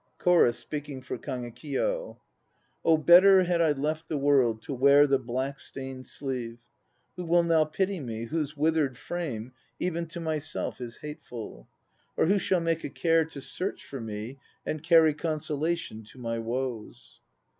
CHORUS 0.17 0.57
(speaking 0.57 0.99
for 1.03 1.19
KAGEKIYO). 1.19 2.17
Oh 2.83 2.97
better 2.97 3.43
had 3.43 3.61
I 3.61 3.73
left 3.73 4.07
the 4.07 4.17
world, 4.17 4.63
to 4.63 4.73
wear 4.73 5.05
The 5.05 5.19
black 5.19 5.59
stained 5.59 6.07
sleeve. 6.07 6.57
Who 7.17 7.23
will 7.25 7.43
now 7.43 7.65
pity 7.65 7.99
me, 7.99 8.23
whose 8.23 8.57
withered 8.57 8.97
frame 8.97 9.51
Even 9.79 10.07
to 10.07 10.19
myself 10.19 10.81
is 10.81 10.97
hateful? 10.97 11.67
Or 12.17 12.25
who 12.25 12.39
shall 12.39 12.61
make 12.61 12.83
a 12.83 12.89
care 12.89 13.25
to 13.25 13.39
search 13.39 13.85
for 13.85 14.01
me 14.01 14.39
And 14.65 14.81
carry 14.81 15.13
consolation 15.13 16.03
to 16.05 16.17
my 16.17 16.39
woes? 16.39 17.19